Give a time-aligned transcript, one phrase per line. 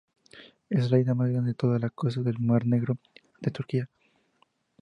[0.67, 2.97] Es la isla más grande en la costa del Mar Negro
[3.39, 3.87] de Turquía.